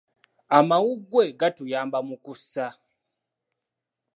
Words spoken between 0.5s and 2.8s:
Amawuggwe gatuyamba mu kussa.